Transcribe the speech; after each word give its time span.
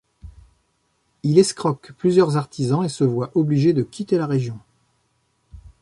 Il 1.21 1.37
escroque 1.37 1.91
plusieurs 1.95 2.35
artisans 2.35 2.83
et 2.83 2.89
se 2.89 3.03
voit 3.03 3.29
obligé 3.35 3.71
de 3.71 3.83
quitter 3.83 4.17
la 4.17 4.25
région. 4.25 4.57